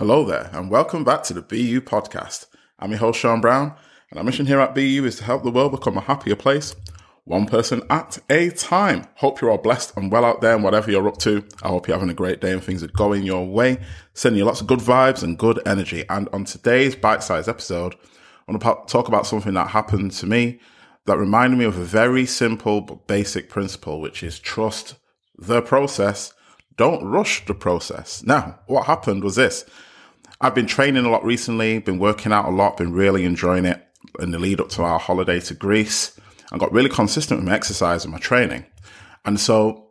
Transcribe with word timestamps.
Hello 0.00 0.24
there, 0.24 0.48
and 0.54 0.70
welcome 0.70 1.04
back 1.04 1.22
to 1.24 1.34
the 1.34 1.42
BU 1.42 1.82
podcast. 1.82 2.46
I'm 2.78 2.88
your 2.88 3.00
host, 3.00 3.20
Sean 3.20 3.42
Brown, 3.42 3.74
and 4.08 4.18
our 4.18 4.24
mission 4.24 4.46
here 4.46 4.58
at 4.58 4.74
BU 4.74 5.04
is 5.04 5.16
to 5.16 5.24
help 5.24 5.42
the 5.42 5.50
world 5.50 5.72
become 5.72 5.98
a 5.98 6.00
happier 6.00 6.36
place, 6.36 6.74
one 7.24 7.44
person 7.44 7.82
at 7.90 8.18
a 8.30 8.48
time. 8.48 9.06
Hope 9.16 9.42
you're 9.42 9.50
all 9.50 9.58
blessed 9.58 9.94
and 9.98 10.10
well 10.10 10.24
out 10.24 10.40
there, 10.40 10.54
and 10.54 10.64
whatever 10.64 10.90
you're 10.90 11.06
up 11.06 11.18
to, 11.18 11.44
I 11.62 11.68
hope 11.68 11.86
you're 11.86 11.98
having 11.98 12.08
a 12.08 12.14
great 12.14 12.40
day 12.40 12.50
and 12.50 12.64
things 12.64 12.82
are 12.82 12.88
going 12.88 13.24
your 13.24 13.46
way. 13.46 13.78
Sending 14.14 14.38
you 14.38 14.46
lots 14.46 14.62
of 14.62 14.68
good 14.68 14.78
vibes 14.78 15.22
and 15.22 15.36
good 15.36 15.60
energy. 15.66 16.06
And 16.08 16.30
on 16.32 16.46
today's 16.46 16.96
bite 16.96 17.22
sized 17.22 17.50
episode, 17.50 17.94
I 18.48 18.52
want 18.52 18.62
to 18.62 18.90
talk 18.90 19.08
about 19.08 19.26
something 19.26 19.52
that 19.52 19.68
happened 19.68 20.12
to 20.12 20.26
me 20.26 20.60
that 21.04 21.18
reminded 21.18 21.58
me 21.58 21.66
of 21.66 21.76
a 21.76 21.84
very 21.84 22.24
simple 22.24 22.80
but 22.80 23.06
basic 23.06 23.50
principle, 23.50 24.00
which 24.00 24.22
is 24.22 24.38
trust 24.38 24.94
the 25.36 25.60
process. 25.60 26.32
Don't 26.78 27.04
rush 27.04 27.44
the 27.44 27.52
process. 27.52 28.22
Now, 28.24 28.60
what 28.66 28.86
happened 28.86 29.22
was 29.22 29.36
this. 29.36 29.66
I've 30.42 30.54
been 30.54 30.66
training 30.66 31.04
a 31.04 31.10
lot 31.10 31.22
recently, 31.22 31.80
been 31.80 31.98
working 31.98 32.32
out 32.32 32.46
a 32.46 32.50
lot, 32.50 32.78
been 32.78 32.94
really 32.94 33.26
enjoying 33.26 33.66
it 33.66 33.86
in 34.20 34.30
the 34.30 34.38
lead 34.38 34.58
up 34.58 34.70
to 34.70 34.82
our 34.82 34.98
holiday 34.98 35.38
to 35.40 35.54
Greece. 35.54 36.18
I 36.50 36.56
got 36.56 36.72
really 36.72 36.88
consistent 36.88 37.40
with 37.40 37.48
my 37.48 37.54
exercise 37.54 38.04
and 38.04 38.12
my 38.12 38.18
training. 38.18 38.64
And 39.26 39.38
so 39.38 39.90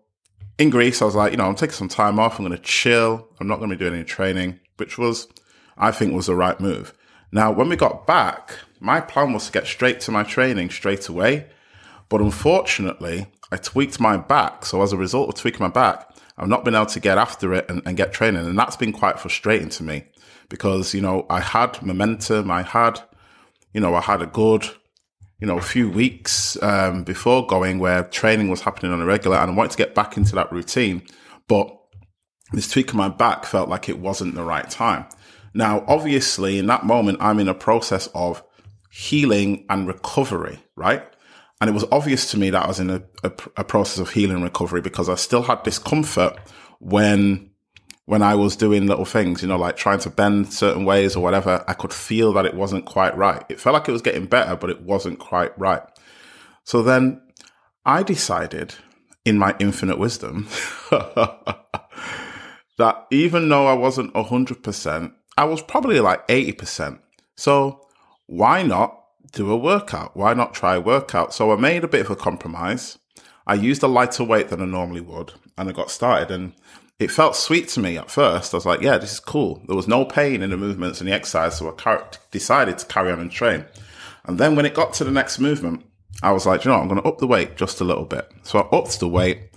in 0.57 0.71
Greece, 0.71 1.03
I 1.03 1.05
was 1.05 1.13
like, 1.13 1.33
you 1.33 1.37
know, 1.37 1.45
I'm 1.45 1.53
taking 1.53 1.75
some 1.75 1.87
time 1.87 2.17
off. 2.17 2.39
I'm 2.39 2.47
going 2.47 2.57
to 2.57 2.63
chill. 2.63 3.27
I'm 3.39 3.47
not 3.47 3.59
going 3.59 3.69
to 3.69 3.75
be 3.75 3.79
doing 3.79 3.93
any 3.93 4.03
training, 4.03 4.59
which 4.77 4.97
was, 4.97 5.27
I 5.77 5.91
think, 5.91 6.13
was 6.13 6.25
the 6.25 6.35
right 6.35 6.59
move. 6.59 6.95
Now, 7.31 7.51
when 7.51 7.69
we 7.69 7.75
got 7.75 8.07
back, 8.07 8.57
my 8.79 9.01
plan 9.01 9.33
was 9.33 9.45
to 9.45 9.51
get 9.51 9.67
straight 9.67 9.99
to 10.01 10.11
my 10.11 10.23
training 10.23 10.71
straight 10.71 11.07
away. 11.07 11.45
But 12.09 12.21
unfortunately, 12.21 13.27
I 13.51 13.57
tweaked 13.57 13.99
my 13.99 14.17
back. 14.17 14.65
So 14.65 14.81
as 14.81 14.93
a 14.93 14.97
result 14.97 15.29
of 15.29 15.35
tweaking 15.35 15.61
my 15.61 15.69
back, 15.69 16.09
I've 16.39 16.49
not 16.49 16.65
been 16.65 16.73
able 16.73 16.87
to 16.87 16.99
get 16.99 17.19
after 17.19 17.53
it 17.53 17.69
and, 17.69 17.83
and 17.85 17.95
get 17.95 18.13
training. 18.13 18.47
And 18.47 18.57
that's 18.57 18.77
been 18.77 18.93
quite 18.93 19.19
frustrating 19.19 19.69
to 19.69 19.83
me 19.83 20.05
because, 20.49 20.93
you 20.93 21.01
know, 21.01 21.25
I 21.29 21.39
had 21.39 21.81
momentum. 21.81 22.51
I 22.51 22.63
had, 22.63 22.99
you 23.73 23.79
know, 23.79 23.95
I 23.95 24.01
had 24.01 24.21
a 24.21 24.25
good, 24.25 24.67
you 25.39 25.47
know, 25.47 25.57
a 25.57 25.61
few 25.61 25.89
weeks 25.89 26.61
um, 26.61 27.03
before 27.03 27.45
going 27.47 27.79
where 27.79 28.03
training 28.03 28.49
was 28.49 28.61
happening 28.61 28.91
on 28.91 29.01
a 29.01 29.05
regular 29.05 29.37
and 29.37 29.51
I 29.51 29.53
wanted 29.53 29.71
to 29.71 29.77
get 29.77 29.95
back 29.95 30.17
into 30.17 30.35
that 30.35 30.51
routine. 30.51 31.03
But 31.47 31.75
this 32.51 32.69
tweak 32.69 32.89
of 32.89 32.95
my 32.95 33.09
back 33.09 33.45
felt 33.45 33.69
like 33.69 33.87
it 33.89 33.99
wasn't 33.99 34.35
the 34.35 34.43
right 34.43 34.69
time. 34.69 35.05
Now, 35.53 35.83
obviously, 35.87 36.59
in 36.59 36.67
that 36.67 36.85
moment, 36.85 37.19
I'm 37.21 37.39
in 37.39 37.47
a 37.47 37.53
process 37.53 38.07
of 38.13 38.43
healing 38.91 39.65
and 39.69 39.87
recovery, 39.87 40.59
right? 40.75 41.03
And 41.61 41.69
it 41.69 41.73
was 41.73 41.85
obvious 41.91 42.31
to 42.31 42.37
me 42.37 42.49
that 42.51 42.63
I 42.63 42.67
was 42.67 42.79
in 42.79 42.89
a, 42.89 43.03
a, 43.23 43.31
a 43.57 43.63
process 43.63 43.99
of 43.99 44.11
healing 44.11 44.37
and 44.37 44.43
recovery 44.43 44.81
because 44.81 45.09
I 45.09 45.15
still 45.15 45.43
had 45.43 45.63
discomfort 45.63 46.37
when 46.79 47.48
when 48.09 48.23
I 48.23 48.33
was 48.33 48.55
doing 48.55 48.87
little 48.87 49.05
things, 49.05 49.43
you 49.43 49.47
know, 49.47 49.55
like 49.55 49.77
trying 49.77 49.99
to 49.99 50.09
bend 50.09 50.51
certain 50.51 50.83
ways 50.83 51.15
or 51.15 51.21
whatever, 51.21 51.63
I 51.67 51.73
could 51.73 51.93
feel 51.93 52.33
that 52.33 52.47
it 52.47 52.55
wasn't 52.55 52.85
quite 52.85 53.15
right. 53.15 53.43
It 53.49 53.59
felt 53.59 53.75
like 53.75 53.87
it 53.87 53.91
was 53.91 54.01
getting 54.01 54.25
better, 54.25 54.55
but 54.55 54.71
it 54.71 54.81
wasn't 54.81 55.19
quite 55.19 55.55
right. 55.59 55.83
So 56.63 56.81
then 56.81 57.21
I 57.85 58.01
decided, 58.01 58.73
in 59.25 59.37
my 59.37 59.55
infinite 59.59 59.99
wisdom, 59.99 60.47
that 60.89 61.67
even 63.11 63.47
though 63.47 63.67
I 63.67 63.73
wasn't 63.73 64.15
100%, 64.15 65.13
I 65.37 65.43
was 65.43 65.61
probably 65.61 65.99
like 65.99 66.27
80%. 66.27 66.97
So 67.35 67.85
why 68.25 68.63
not 68.63 69.03
do 69.33 69.51
a 69.51 69.55
workout? 69.55 70.17
Why 70.17 70.33
not 70.33 70.55
try 70.55 70.77
a 70.77 70.81
workout? 70.81 71.31
So 71.31 71.51
I 71.51 71.57
made 71.57 71.83
a 71.83 71.87
bit 71.87 72.01
of 72.01 72.09
a 72.09 72.15
compromise. 72.15 72.97
I 73.45 73.53
used 73.53 73.83
a 73.83 73.87
lighter 73.87 74.23
weight 74.23 74.49
than 74.49 74.63
I 74.63 74.65
normally 74.65 75.01
would, 75.01 75.33
and 75.59 75.69
I 75.69 75.73
got 75.73 75.91
started. 75.91 76.31
And 76.31 76.53
it 76.99 77.09
felt 77.09 77.35
sweet 77.35 77.69
to 77.69 77.79
me 77.79 77.97
at 77.97 78.11
first. 78.11 78.53
I 78.53 78.57
was 78.57 78.65
like, 78.65 78.81
yeah, 78.81 78.97
this 78.97 79.13
is 79.13 79.19
cool. 79.21 79.63
There 79.67 79.75
was 79.75 79.87
no 79.87 80.03
pain 80.03 80.41
in 80.41 80.49
the 80.49 80.57
movements 80.57 80.99
and 80.99 81.07
the 81.07 81.13
exercise, 81.13 81.57
so 81.57 81.69
I 81.69 81.71
car- 81.71 82.09
decided 82.31 82.77
to 82.77 82.85
carry 82.85 83.11
on 83.11 83.21
and 83.21 83.31
train. 83.31 83.65
And 84.25 84.37
then 84.37 84.55
when 84.55 84.65
it 84.65 84.73
got 84.73 84.93
to 84.95 85.05
the 85.05 85.11
next 85.11 85.39
movement, 85.39 85.85
I 86.21 86.33
was 86.33 86.45
like, 86.45 86.65
you 86.65 86.71
know, 86.71 86.75
what? 86.75 86.83
I'm 86.83 86.89
going 86.89 87.01
to 87.01 87.07
up 87.07 87.19
the 87.19 87.27
weight 87.27 87.55
just 87.55 87.79
a 87.79 87.85
little 87.85 88.03
bit. 88.03 88.29
So 88.43 88.59
I 88.59 88.75
upped 88.75 88.99
the 88.99 89.07
weight, 89.07 89.49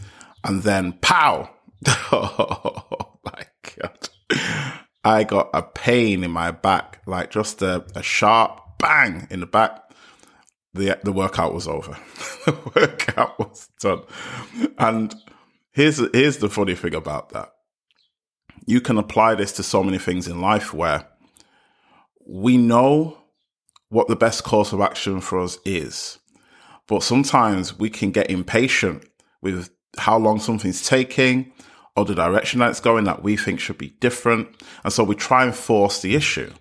and 0.44 0.62
then 0.62 0.92
pow! 1.00 1.50
oh 2.12 3.18
my 3.24 3.46
god! 3.76 4.08
I 5.04 5.24
got 5.24 5.50
a 5.52 5.62
pain 5.62 6.22
in 6.22 6.30
my 6.30 6.52
back, 6.52 7.02
like 7.06 7.32
just 7.32 7.60
a, 7.60 7.84
a 7.96 8.02
sharp 8.02 8.60
bang 8.78 9.26
in 9.30 9.40
the 9.40 9.46
back. 9.46 9.90
The 10.74 10.98
the 11.02 11.12
workout 11.12 11.52
was 11.52 11.66
over. 11.66 11.98
the 12.46 12.56
workout 12.76 13.38
was 13.38 13.68
done, 13.80 14.02
and 14.78 15.14
Here's 15.72 15.98
here's 16.12 16.38
the 16.38 16.50
funny 16.50 16.74
thing 16.74 16.94
about 16.94 17.30
that. 17.30 17.52
You 18.66 18.80
can 18.80 18.98
apply 18.98 19.34
this 19.34 19.52
to 19.52 19.62
so 19.62 19.82
many 19.82 19.98
things 19.98 20.28
in 20.28 20.40
life 20.40 20.72
where 20.72 21.08
we 22.26 22.56
know 22.56 23.18
what 23.88 24.08
the 24.08 24.16
best 24.16 24.44
course 24.44 24.72
of 24.72 24.80
action 24.80 25.20
for 25.20 25.40
us 25.40 25.58
is. 25.64 26.18
But 26.86 27.02
sometimes 27.02 27.78
we 27.78 27.90
can 27.90 28.10
get 28.10 28.30
impatient 28.30 29.04
with 29.40 29.70
how 29.98 30.18
long 30.18 30.40
something's 30.40 30.86
taking 30.86 31.52
or 31.96 32.04
the 32.04 32.14
direction 32.14 32.60
that 32.60 32.70
it's 32.70 32.80
going 32.80 33.04
that 33.04 33.22
we 33.22 33.36
think 33.36 33.60
should 33.60 33.78
be 33.78 33.90
different. 34.00 34.48
And 34.84 34.92
so 34.92 35.04
we 35.04 35.14
try 35.14 35.44
and 35.44 35.54
force 35.54 36.00
the 36.00 36.14
issue. 36.14 36.52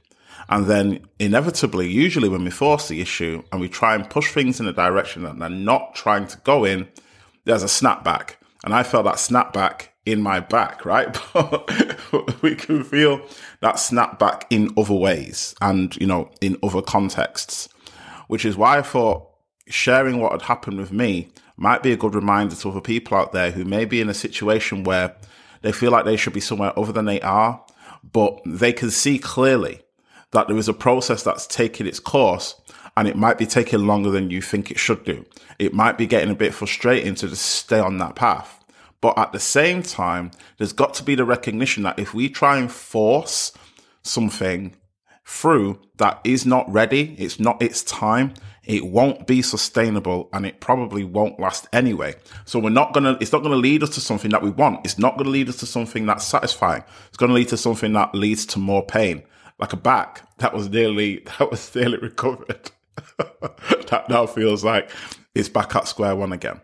And 0.49 0.65
then 0.65 1.05
inevitably, 1.19 1.89
usually 1.89 2.27
when 2.27 2.43
we 2.43 2.51
force 2.51 2.87
the 2.87 2.99
issue 2.99 3.43
and 3.51 3.61
we 3.61 3.69
try 3.69 3.95
and 3.95 4.09
push 4.09 4.33
things 4.33 4.59
in 4.59 4.67
a 4.67 4.73
direction 4.73 5.23
that 5.23 5.39
they're 5.39 5.49
not 5.49 5.95
trying 5.95 6.27
to 6.27 6.37
go 6.39 6.65
in, 6.65 6.89
there's 7.45 7.63
a 7.63 7.67
snapback. 7.67 8.35
And 8.63 8.73
I 8.73 8.83
felt 8.83 9.05
that 9.05 9.15
snapback 9.15 9.87
in 10.05 10.21
my 10.21 10.39
back, 10.39 10.85
right? 10.85 11.17
But 12.11 12.41
we 12.41 12.55
can 12.55 12.83
feel 12.83 13.21
that 13.61 13.75
snapback 13.75 14.43
in 14.49 14.73
other 14.75 14.93
ways 14.93 15.55
and, 15.61 15.95
you 15.95 16.05
know, 16.05 16.29
in 16.41 16.57
other 16.61 16.81
contexts, 16.81 17.69
which 18.27 18.43
is 18.43 18.57
why 18.57 18.79
I 18.79 18.81
thought 18.81 19.29
sharing 19.67 20.19
what 20.19 20.33
had 20.33 20.41
happened 20.41 20.77
with 20.77 20.91
me 20.91 21.29
might 21.55 21.81
be 21.81 21.93
a 21.93 21.97
good 21.97 22.13
reminder 22.13 22.55
to 22.55 22.69
other 22.69 22.81
people 22.81 23.17
out 23.17 23.31
there 23.31 23.51
who 23.51 23.63
may 23.63 23.85
be 23.85 24.01
in 24.01 24.09
a 24.09 24.13
situation 24.13 24.83
where 24.83 25.15
they 25.61 25.71
feel 25.71 25.91
like 25.91 26.03
they 26.03 26.17
should 26.17 26.33
be 26.33 26.41
somewhere 26.41 26.77
other 26.77 26.91
than 26.91 27.05
they 27.05 27.21
are, 27.21 27.63
but 28.11 28.41
they 28.45 28.73
can 28.73 28.91
see 28.91 29.17
clearly 29.17 29.81
that 30.31 30.47
there 30.47 30.57
is 30.57 30.67
a 30.67 30.73
process 30.73 31.23
that's 31.23 31.47
taking 31.47 31.87
its 31.87 31.99
course 31.99 32.55
and 33.01 33.07
it 33.07 33.17
might 33.17 33.39
be 33.39 33.47
taking 33.47 33.87
longer 33.87 34.11
than 34.11 34.29
you 34.29 34.43
think 34.43 34.69
it 34.69 34.77
should 34.77 35.03
do. 35.05 35.25
It 35.57 35.73
might 35.73 35.97
be 35.97 36.05
getting 36.05 36.29
a 36.29 36.35
bit 36.35 36.53
frustrating 36.53 37.15
to 37.15 37.29
just 37.29 37.43
stay 37.43 37.79
on 37.79 37.97
that 37.97 38.13
path. 38.13 38.63
But 39.01 39.17
at 39.17 39.31
the 39.31 39.39
same 39.39 39.81
time, 39.81 40.29
there's 40.59 40.71
got 40.71 40.93
to 40.93 41.03
be 41.03 41.15
the 41.15 41.25
recognition 41.25 41.81
that 41.81 41.97
if 41.97 42.13
we 42.13 42.29
try 42.29 42.59
and 42.59 42.71
force 42.71 43.53
something 44.03 44.75
through 45.25 45.81
that 45.97 46.21
is 46.23 46.45
not 46.45 46.71
ready, 46.71 47.15
it's 47.17 47.39
not 47.39 47.59
its 47.59 47.81
time, 47.81 48.35
it 48.63 48.85
won't 48.85 49.25
be 49.25 49.41
sustainable 49.41 50.29
and 50.31 50.45
it 50.45 50.59
probably 50.59 51.03
won't 51.03 51.39
last 51.39 51.67
anyway. 51.73 52.13
So 52.45 52.59
we're 52.59 52.69
not 52.69 52.93
gonna, 52.93 53.17
it's 53.19 53.31
not 53.31 53.41
gonna 53.41 53.55
lead 53.55 53.81
us 53.81 53.95
to 53.95 53.99
something 53.99 54.29
that 54.29 54.43
we 54.43 54.51
want. 54.51 54.85
It's 54.85 54.99
not 54.99 55.17
gonna 55.17 55.31
lead 55.31 55.49
us 55.49 55.57
to 55.61 55.65
something 55.65 56.05
that's 56.05 56.23
satisfying. 56.23 56.83
It's 57.07 57.17
gonna 57.17 57.33
lead 57.33 57.47
to 57.47 57.57
something 57.57 57.93
that 57.93 58.13
leads 58.13 58.45
to 58.45 58.59
more 58.59 58.85
pain. 58.85 59.23
Like 59.57 59.73
a 59.73 59.77
back 59.77 60.37
that 60.37 60.53
was 60.53 60.69
nearly, 60.69 61.23
that 61.39 61.49
was 61.49 61.73
nearly 61.73 61.97
recovered. 61.97 62.69
that 63.89 64.05
now 64.09 64.25
feels 64.25 64.63
like 64.63 64.89
it's 65.35 65.49
back 65.49 65.75
at 65.75 65.87
square 65.87 66.15
one 66.15 66.33
again. 66.33 66.61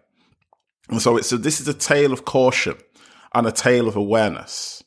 And 0.90 1.02
so 1.02 1.18
it's 1.18 1.32
a, 1.32 1.38
this 1.38 1.60
is 1.60 1.68
a 1.68 1.74
tale 1.74 2.14
of 2.14 2.26
caution 2.26 2.76
and 3.34 3.46
a 3.46 3.52
tale 3.52 3.88
of 3.88 3.96
awareness. 3.96 4.84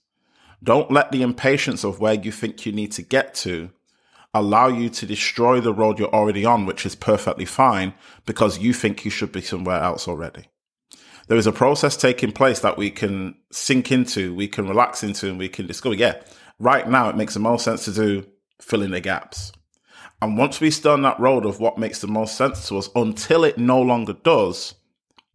Don't 0.63 0.91
let 0.91 1.11
the 1.13 1.23
impatience 1.23 1.85
of 1.85 2.01
where 2.01 2.15
you 2.15 2.33
think 2.33 2.67
you 2.67 2.73
need 2.73 2.93
to 2.93 3.03
get 3.03 3.35
to 3.35 3.71
allow 4.33 4.69
you 4.69 4.89
to 4.89 5.07
destroy 5.07 5.61
the 5.61 5.75
road 5.75 5.99
you're 5.99 6.15
already 6.15 6.45
on, 6.45 6.67
which 6.67 6.87
is 6.87 6.95
perfectly 6.95 7.45
fine 7.45 7.95
because 8.27 8.59
you 8.59 8.73
think 8.73 9.05
you 9.05 9.11
should 9.11 9.33
be 9.33 9.41
somewhere 9.41 9.81
else 9.81 10.07
already. 10.07 10.45
There 11.29 11.39
is 11.39 11.47
a 11.47 11.53
process 11.53 11.97
taking 11.97 12.33
place 12.33 12.61
that 12.61 12.77
we 12.77 12.91
can 12.91 13.37
sink 13.53 13.93
into, 13.93 14.35
we 14.35 14.49
can 14.49 14.69
relax 14.69 15.03
into, 15.03 15.29
and 15.29 15.39
we 15.39 15.49
can 15.49 15.67
discover, 15.67 15.95
yeah, 15.95 16.21
right 16.59 16.89
now 16.89 17.09
it 17.09 17.17
makes 17.17 17.35
the 17.35 17.41
most 17.41 17.65
sense 17.65 17.85
to 17.85 17.93
do 17.93 18.27
fill 18.61 18.83
in 18.83 18.91
the 18.91 19.01
gaps. 19.01 19.53
And 20.23 20.37
once 20.37 20.61
we 20.61 20.71
start 20.71 20.99
on 20.99 21.03
that 21.03 21.21
road 21.21 21.47
of 21.47 21.61
what 21.61 21.79
makes 21.79 22.01
the 22.01 22.07
most 22.07 22.37
sense 22.37 22.69
to 22.69 22.79
us, 22.79 22.91
until 22.95 23.45
it 23.45 23.57
no 23.57 23.81
longer 23.81 24.13
does, 24.13 24.75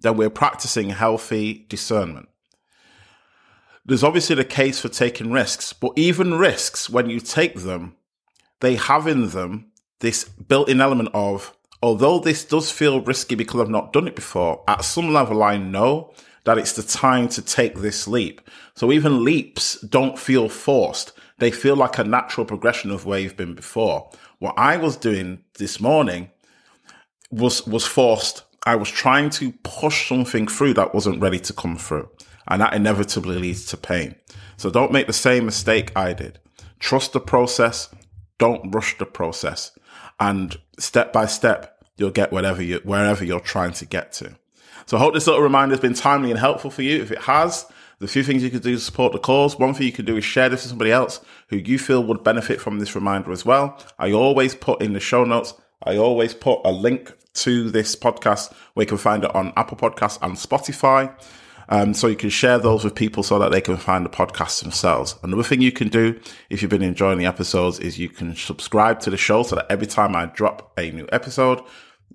then 0.01 0.17
we're 0.17 0.29
practicing 0.29 0.89
healthy 0.89 1.65
discernment. 1.69 2.29
There's 3.85 4.03
obviously 4.03 4.35
the 4.35 4.45
case 4.45 4.79
for 4.79 4.89
taking 4.89 5.31
risks, 5.31 5.73
but 5.73 5.93
even 5.95 6.35
risks, 6.35 6.89
when 6.89 7.09
you 7.09 7.19
take 7.19 7.61
them, 7.61 7.95
they 8.59 8.75
have 8.75 9.07
in 9.07 9.29
them 9.29 9.71
this 9.99 10.23
built 10.25 10.69
in 10.69 10.81
element 10.81 11.09
of, 11.13 11.55
although 11.81 12.19
this 12.19 12.45
does 12.45 12.71
feel 12.71 13.01
risky 13.01 13.35
because 13.35 13.61
I've 13.61 13.69
not 13.69 13.93
done 13.93 14.07
it 14.07 14.15
before, 14.15 14.63
at 14.67 14.83
some 14.83 15.13
level 15.13 15.43
I 15.43 15.57
know 15.57 16.13
that 16.45 16.57
it's 16.57 16.73
the 16.73 16.83
time 16.83 17.27
to 17.29 17.41
take 17.41 17.75
this 17.75 18.07
leap. 18.07 18.41
So 18.75 18.91
even 18.91 19.23
leaps 19.23 19.81
don't 19.81 20.17
feel 20.17 20.47
forced. 20.47 21.11
They 21.39 21.51
feel 21.51 21.75
like 21.75 21.97
a 21.97 22.03
natural 22.03 22.45
progression 22.45 22.91
of 22.91 23.05
where 23.05 23.19
you've 23.19 23.37
been 23.37 23.55
before. 23.55 24.09
What 24.39 24.55
I 24.57 24.77
was 24.77 24.97
doing 24.97 25.43
this 25.57 25.79
morning 25.79 26.31
was, 27.31 27.65
was 27.65 27.85
forced 27.85 28.43
I 28.65 28.75
was 28.75 28.89
trying 28.89 29.29
to 29.31 29.51
push 29.63 30.09
something 30.09 30.47
through 30.47 30.73
that 30.73 30.93
wasn't 30.93 31.21
ready 31.21 31.39
to 31.39 31.53
come 31.53 31.77
through. 31.77 32.09
And 32.47 32.61
that 32.61 32.73
inevitably 32.73 33.37
leads 33.37 33.65
to 33.67 33.77
pain. 33.77 34.15
So 34.57 34.69
don't 34.69 34.91
make 34.91 35.07
the 35.07 35.13
same 35.13 35.45
mistake 35.45 35.91
I 35.95 36.13
did. 36.13 36.39
Trust 36.79 37.13
the 37.13 37.19
process. 37.19 37.89
Don't 38.37 38.73
rush 38.73 38.97
the 38.97 39.05
process. 39.05 39.77
And 40.19 40.57
step 40.79 41.13
by 41.13 41.27
step, 41.27 41.83
you'll 41.97 42.11
get 42.11 42.31
whatever 42.31 42.61
you, 42.61 42.81
wherever 42.83 43.23
you're 43.23 43.39
trying 43.39 43.73
to 43.73 43.85
get 43.85 44.11
to. 44.13 44.35
So 44.87 44.97
I 44.97 44.99
hope 44.99 45.13
this 45.13 45.27
little 45.27 45.41
reminder 45.41 45.73
has 45.73 45.81
been 45.81 45.93
timely 45.93 46.31
and 46.31 46.39
helpful 46.39 46.71
for 46.71 46.81
you. 46.81 47.01
If 47.01 47.11
it 47.11 47.21
has, 47.21 47.65
the 48.05 48.11
few 48.11 48.21
things 48.21 48.43
you 48.43 48.51
could 48.51 48.61
do 48.61 48.75
to 48.75 48.79
support 48.79 49.13
the 49.13 49.19
cause. 49.19 49.57
One 49.57 49.73
thing 49.73 49.87
you 49.87 49.91
could 49.91 50.05
do 50.05 50.15
is 50.15 50.23
share 50.23 50.47
this 50.47 50.61
with 50.61 50.69
somebody 50.69 50.91
else 50.91 51.21
who 51.47 51.57
you 51.57 51.79
feel 51.79 52.03
would 52.03 52.23
benefit 52.23 52.61
from 52.61 52.77
this 52.77 52.93
reminder 52.93 53.31
as 53.31 53.43
well. 53.43 53.79
I 53.97 54.11
always 54.11 54.53
put 54.53 54.79
in 54.79 54.93
the 54.93 54.99
show 54.99 55.23
notes, 55.23 55.55
I 55.81 55.97
always 55.97 56.35
put 56.35 56.61
a 56.63 56.71
link 56.71 57.11
to 57.33 57.71
this 57.71 57.95
podcast 57.95 58.53
where 58.75 58.83
you 58.83 58.87
can 58.87 58.99
find 58.99 59.23
it 59.23 59.33
on 59.33 59.53
Apple 59.57 59.75
Podcasts 59.75 60.19
and 60.21 60.35
Spotify. 60.35 61.11
Um, 61.67 61.95
so 61.95 62.05
you 62.05 62.15
can 62.15 62.29
share 62.29 62.59
those 62.59 62.83
with 62.83 62.93
people 62.93 63.23
so 63.23 63.39
that 63.39 63.51
they 63.51 63.59
can 63.59 63.75
find 63.75 64.05
the 64.05 64.09
podcast 64.09 64.61
themselves. 64.61 65.17
Another 65.23 65.41
thing 65.41 65.61
you 65.61 65.71
can 65.71 65.87
do 65.87 66.19
if 66.51 66.61
you've 66.61 66.69
been 66.69 66.83
enjoying 66.83 67.17
the 67.17 67.25
episodes 67.25 67.79
is 67.79 67.97
you 67.97 68.09
can 68.09 68.35
subscribe 68.35 68.99
to 68.99 69.09
the 69.09 69.17
show 69.17 69.41
so 69.41 69.55
that 69.55 69.65
every 69.71 69.87
time 69.87 70.15
I 70.15 70.27
drop 70.27 70.77
a 70.77 70.91
new 70.91 71.07
episode, 71.11 71.59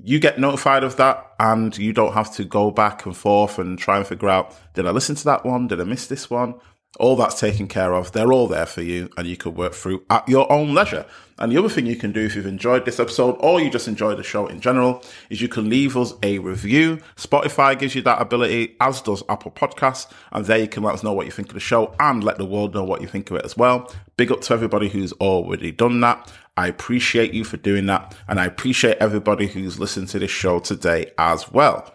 you 0.05 0.19
get 0.19 0.39
notified 0.39 0.85
of 0.85 0.97
that 0.97 1.33
and 1.39 1.77
you 1.77 1.93
don't 1.93 2.15
have 2.15 2.33
to 2.35 2.45
go 2.45 2.71
back 2.71 3.07
and 3.07 3.17
forth 3.17 3.59
and 3.59 3.79
try 3.79 3.99
and 3.99 4.07
figure 4.07 4.29
out 4.29 4.55
did 4.75 4.87
I 4.87 4.91
listen 4.91 5.15
to 5.17 5.25
that 5.25 5.45
one? 5.45 5.67
Did 5.67 5.81
I 5.81 5.85
miss 5.85 6.07
this 6.07 6.31
one? 6.31 6.55
All 6.99 7.17
that's 7.17 7.39
taken 7.39 7.69
care 7.69 7.95
of. 7.95 8.13
They're 8.13 8.33
all 8.33 8.49
there 8.49 8.67
for 8.67 8.83
you 8.83 9.09
and 9.17 9.27
you 9.27 9.37
can 9.37 9.55
work 9.55 9.75
through 9.75 10.03
at 10.11 10.29
your 10.29 10.51
own 10.51 10.75
leisure. 10.75 11.07
And 11.39 11.51
the 11.51 11.57
other 11.57 11.71
thing 11.71 11.87
you 11.87 11.97
can 11.97 12.13
do 12.13 12.21
if 12.21 12.37
you've 12.37 12.47
enjoyed 12.47 12.85
this 12.85 13.01
episode 13.01 13.37
or 13.41 13.61
you 13.61 13.71
just 13.71 13.89
enjoy 13.89 14.15
the 14.15 14.23
show 14.23 14.47
in 14.47 14.61
general 14.61 15.03
is 15.31 15.41
you 15.41 15.49
can 15.49 15.71
leave 15.71 15.97
us 15.97 16.13
a 16.23 16.39
review. 16.39 17.01
Spotify 17.17 17.79
gives 17.79 17.95
you 17.95 18.03
that 18.03 18.21
ability, 18.21 18.77
as 18.81 19.01
does 19.01 19.23
Apple 19.29 19.51
Podcasts. 19.51 20.13
And 20.33 20.45
there 20.45 20.59
you 20.59 20.69
can 20.69 20.83
let 20.83 20.95
us 20.95 21.03
know 21.03 21.15
what 21.15 21.25
you 21.25 21.33
think 21.33 21.49
of 21.49 21.55
the 21.55 21.61
show 21.61 21.95
and 21.99 22.23
let 22.23 22.37
the 22.37 22.45
world 22.45 22.75
know 22.75 22.85
what 22.85 23.01
you 23.01 23.09
think 23.09 23.31
of 23.31 23.39
it 23.39 23.45
as 23.45 23.57
well. 23.57 23.91
Big 24.19 24.31
up 24.31 24.43
to 24.43 24.53
everybody 24.53 24.91
who's 24.91 25.13
already 25.15 25.73
done 25.73 26.01
that. 26.01 26.31
I 26.59 26.67
appreciate 26.67 27.33
you 27.33 27.45
for 27.45 27.57
doing 27.57 27.87
that. 27.87 28.15
And 28.29 28.39
I 28.39 28.45
appreciate 28.45 28.99
everybody 28.99 29.47
who's 29.47 29.81
listened 29.81 30.09
to 30.09 30.19
this 30.19 30.31
show 30.31 30.59
today 30.59 31.13
as 31.17 31.51
well. 31.51 31.95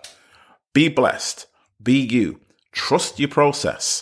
Be 0.73 0.87
blessed. 0.87 1.45
Be 1.83 1.99
you. 1.99 2.39
Trust 2.71 3.19
your 3.19 3.29
process. 3.29 4.01